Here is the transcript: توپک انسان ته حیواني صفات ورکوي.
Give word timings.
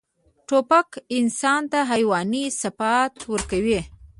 توپک 0.47 0.89
انسان 1.17 1.61
ته 1.71 1.79
حیواني 1.91 2.43
صفات 2.61 3.13
ورکوي. 3.31 3.79